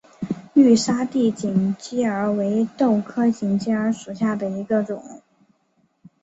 [0.55, 5.21] 绿沙地锦鸡儿为豆科锦鸡儿属下的一个变种。